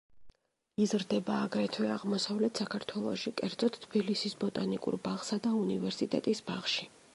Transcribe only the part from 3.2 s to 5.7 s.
კერძოდ თბილისის ბოტანიკურ ბაღსა და